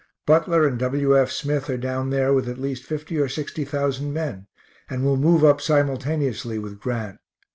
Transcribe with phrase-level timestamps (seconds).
[0.25, 1.15] Butler and W.
[1.15, 1.29] F.
[1.29, 4.47] Smith are down there with at least fifty or sixty thousand men,
[4.89, 7.19] and will move up simultaneously with Grant.